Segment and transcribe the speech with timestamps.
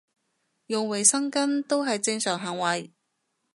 [0.65, 2.91] 用衞生巾都係正常行為